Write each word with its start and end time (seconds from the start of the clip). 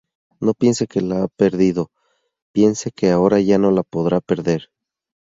No 0.39 0.55
piense 0.55 0.87
que 0.87 0.99
la 0.99 1.21
ha 1.21 1.27
perdido, 1.27 1.91
piense 2.53 2.89
que 2.89 3.11
ahora 3.11 3.39
ya 3.39 3.59
no 3.59 3.69
la 3.69 3.83
podrá 3.83 4.19
perder. 4.19 4.71